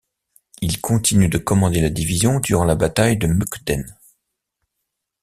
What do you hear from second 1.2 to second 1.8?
de commander